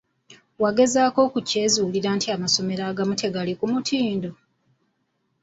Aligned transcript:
Wagezezzaako 0.63 1.19
okukyezuulira 1.27 2.09
nti 2.17 2.27
amasomero 2.35 2.81
agamu 2.91 3.13
tegali 3.21 3.53
ku 3.59 3.65
mutindo? 3.71 4.31